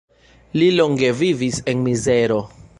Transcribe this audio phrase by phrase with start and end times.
[0.61, 2.43] Li longe vivis en mizero.